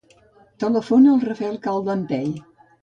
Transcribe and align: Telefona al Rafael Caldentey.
Telefona 0.63 1.13
al 1.13 1.21
Rafael 1.29 1.63
Caldentey. 1.69 2.29